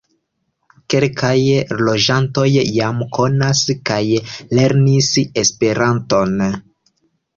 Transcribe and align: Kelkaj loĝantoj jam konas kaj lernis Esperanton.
Kelkaj 0.93 1.33
loĝantoj 1.89 2.47
jam 2.77 3.03
konas 3.17 3.61
kaj 3.91 4.01
lernis 4.61 5.11
Esperanton. 5.43 6.47